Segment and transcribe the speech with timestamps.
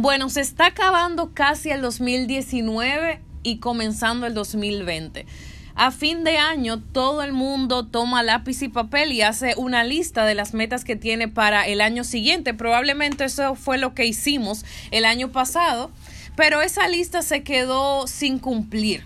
[0.00, 5.26] Bueno, se está acabando casi el 2019 y comenzando el 2020.
[5.74, 10.24] A fin de año todo el mundo toma lápiz y papel y hace una lista
[10.24, 12.54] de las metas que tiene para el año siguiente.
[12.54, 15.90] Probablemente eso fue lo que hicimos el año pasado,
[16.36, 19.04] pero esa lista se quedó sin cumplir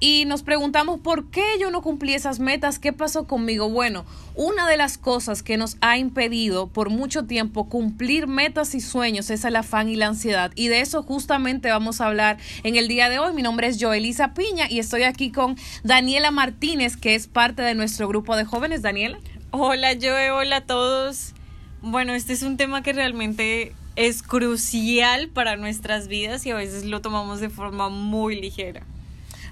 [0.00, 3.68] y nos preguntamos por qué yo no cumplí esas metas, qué pasó conmigo.
[3.70, 4.04] Bueno,
[4.34, 9.30] una de las cosas que nos ha impedido por mucho tiempo cumplir metas y sueños
[9.30, 10.52] es el afán y la ansiedad.
[10.54, 13.32] Y de eso justamente vamos a hablar en el día de hoy.
[13.32, 17.74] Mi nombre es Joelisa Piña y estoy aquí con Daniela Martínez, que es parte de
[17.74, 18.82] nuestro grupo de jóvenes.
[18.82, 19.18] Daniela.
[19.50, 21.32] Hola Joe, hola a todos.
[21.80, 26.84] Bueno, este es un tema que realmente es crucial para nuestras vidas y a veces
[26.84, 28.84] lo tomamos de forma muy ligera.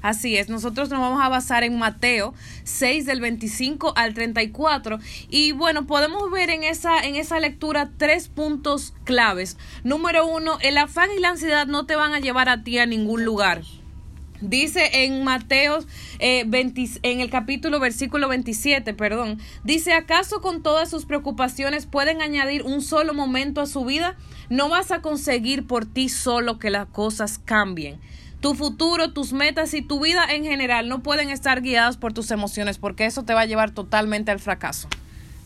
[0.02, 2.34] Así es, nosotros nos vamos a basar en Mateo
[2.64, 4.98] 6 del 25 al 34
[5.30, 9.56] y bueno, podemos ver en esa, en esa lectura tres puntos claves.
[9.84, 12.86] Número uno, el afán y la ansiedad no te van a llevar a ti a
[12.86, 13.62] ningún lugar.
[14.42, 15.78] Dice en Mateo,
[16.18, 22.64] eh, en el capítulo versículo 27, perdón, dice, ¿acaso con todas sus preocupaciones pueden añadir
[22.64, 24.16] un solo momento a su vida?
[24.50, 28.00] No vas a conseguir por ti solo que las cosas cambien.
[28.42, 32.30] Tu futuro, tus metas y tu vida en general no pueden estar guiadas por tus
[32.32, 34.88] emociones porque eso te va a llevar totalmente al fracaso.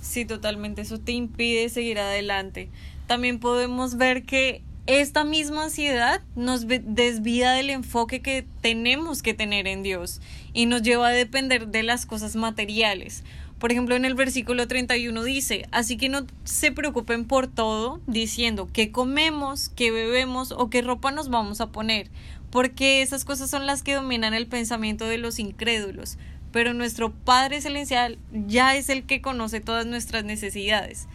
[0.01, 0.81] Sí, totalmente.
[0.81, 2.71] Eso te impide seguir adelante.
[3.07, 9.67] También podemos ver que esta misma ansiedad nos desvía del enfoque que tenemos que tener
[9.67, 10.21] en Dios
[10.53, 13.25] y nos lleva a depender de las cosas materiales.
[13.59, 18.69] Por ejemplo, en el versículo 31 dice, así que no se preocupen por todo, diciendo
[18.73, 22.11] qué comemos, qué bebemos o qué ropa nos vamos a poner,
[22.51, 26.19] porque esas cosas son las que dominan el pensamiento de los incrédulos,
[26.53, 31.09] pero nuestro Padre Celestial ya es el que conoce todas nuestras necesidades.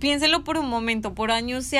[0.00, 1.78] Piénselo por un momento, por años se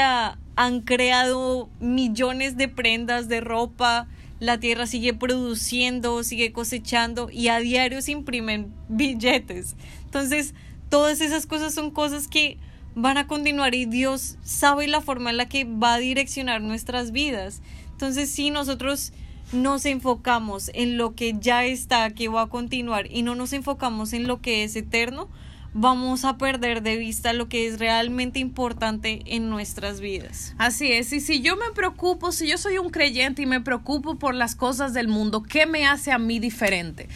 [0.57, 4.09] han creado millones de prendas de ropa,
[4.41, 9.77] la tierra sigue produciendo, sigue cosechando y a diario se imprimen billetes.
[10.05, 10.55] Entonces,
[10.89, 12.59] todas esas cosas son cosas que
[12.95, 17.13] van a continuar y Dios sabe la forma en la que va a direccionar nuestras
[17.13, 17.61] vidas.
[17.93, 19.13] Entonces, si nosotros
[19.53, 24.13] nos enfocamos en lo que ya está, que va a continuar, y no nos enfocamos
[24.13, 25.29] en lo que es eterno,
[25.79, 30.55] vamos a perder de vista lo que es realmente importante en nuestras vidas.
[30.57, 34.17] Así es, y si yo me preocupo, si yo soy un creyente y me preocupo
[34.17, 37.09] por las cosas del mundo, ¿qué me hace a mí diferente?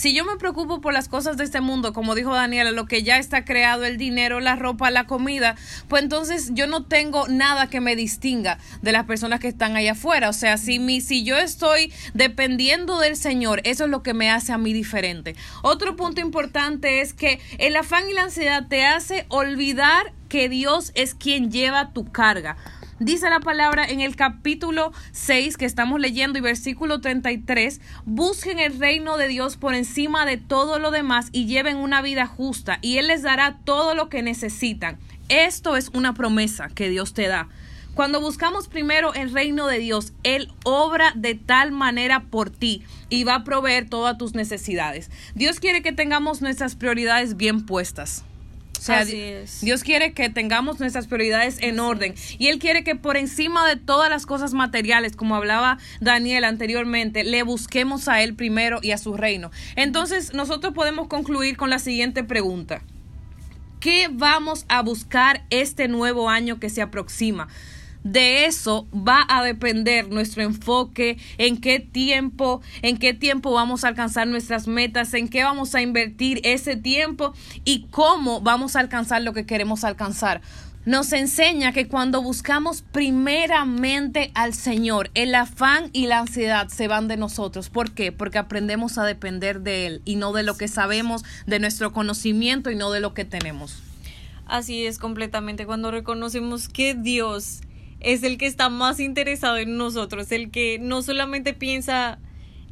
[0.00, 3.02] Si yo me preocupo por las cosas de este mundo, como dijo Daniela, lo que
[3.02, 5.56] ya está creado, el dinero, la ropa, la comida,
[5.88, 9.92] pues entonces yo no tengo nada que me distinga de las personas que están allá
[9.92, 10.30] afuera.
[10.30, 14.30] O sea, si, mi, si yo estoy dependiendo del Señor, eso es lo que me
[14.30, 15.36] hace a mí diferente.
[15.60, 20.92] Otro punto importante es que el afán y la ansiedad te hace olvidar que Dios
[20.94, 22.56] es quien lleva tu carga.
[23.00, 28.78] Dice la palabra en el capítulo 6 que estamos leyendo y versículo 33, busquen el
[28.78, 32.98] reino de Dios por encima de todo lo demás y lleven una vida justa y
[32.98, 34.98] Él les dará todo lo que necesitan.
[35.30, 37.48] Esto es una promesa que Dios te da.
[37.94, 43.24] Cuando buscamos primero el reino de Dios, Él obra de tal manera por ti y
[43.24, 45.10] va a proveer todas tus necesidades.
[45.34, 48.24] Dios quiere que tengamos nuestras prioridades bien puestas.
[48.80, 53.18] O sea, Dios quiere que tengamos nuestras prioridades en orden y Él quiere que por
[53.18, 58.78] encima de todas las cosas materiales, como hablaba Daniel anteriormente, le busquemos a Él primero
[58.80, 59.50] y a su reino.
[59.76, 62.80] Entonces, nosotros podemos concluir con la siguiente pregunta.
[63.80, 67.48] ¿Qué vamos a buscar este nuevo año que se aproxima?
[68.04, 73.88] De eso va a depender nuestro enfoque, en qué tiempo, en qué tiempo vamos a
[73.88, 77.34] alcanzar nuestras metas, en qué vamos a invertir ese tiempo
[77.64, 80.40] y cómo vamos a alcanzar lo que queremos alcanzar.
[80.86, 87.06] Nos enseña que cuando buscamos primeramente al Señor, el afán y la ansiedad se van
[87.06, 87.68] de nosotros.
[87.68, 88.12] ¿Por qué?
[88.12, 92.70] Porque aprendemos a depender de Él y no de lo que sabemos, de nuestro conocimiento
[92.70, 93.82] y no de lo que tenemos.
[94.46, 97.60] Así es completamente cuando reconocemos que Dios
[98.00, 102.18] es el que está más interesado en nosotros, el que no solamente piensa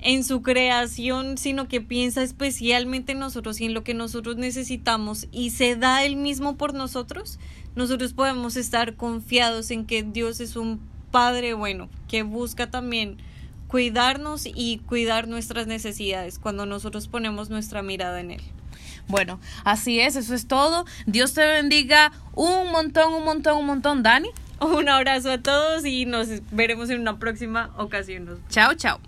[0.01, 5.27] en su creación, sino que piensa especialmente en nosotros y en lo que nosotros necesitamos
[5.33, 7.39] y se da el mismo por nosotros,
[7.75, 10.81] nosotros podemos estar confiados en que Dios es un
[11.11, 13.17] Padre bueno, que busca también
[13.67, 18.43] cuidarnos y cuidar nuestras necesidades cuando nosotros ponemos nuestra mirada en Él.
[19.09, 20.85] Bueno, así es, eso es todo.
[21.07, 24.29] Dios te bendiga un montón, un montón, un montón, Dani.
[24.61, 28.41] Un abrazo a todos y nos veremos en una próxima ocasión.
[28.49, 29.01] Chao, chao.